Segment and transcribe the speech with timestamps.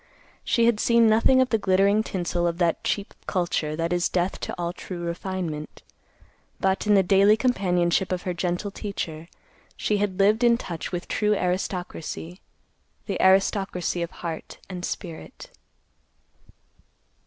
[0.43, 4.39] She had seen nothing of the glittering tinsel of that cheap culture that is death
[4.39, 5.83] to all true refinement,
[6.59, 9.27] But in the daily companionship of her gentle teacher,
[9.77, 12.41] she had lived in touch with true aristocracy,
[13.05, 15.51] the aristocracy of heart and spirit.